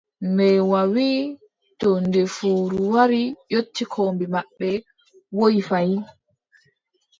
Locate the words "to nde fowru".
1.79-2.79